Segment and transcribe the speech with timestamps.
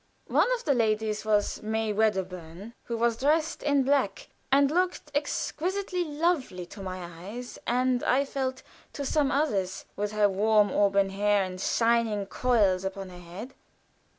[0.29, 6.03] One of the ladies was May Wedderburn, who was dressed in black, and looked exquisitely
[6.03, 11.43] lovely to my eyes, and, I felt, to some others, with her warm auburn hair
[11.43, 13.53] in shining coils upon her head.